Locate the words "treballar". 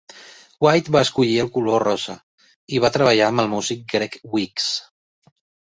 2.97-3.29